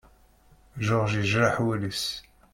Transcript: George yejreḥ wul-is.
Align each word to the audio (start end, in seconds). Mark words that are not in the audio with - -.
George 0.85 1.13
yejreḥ 1.19 1.55
wul-is. 1.63 2.05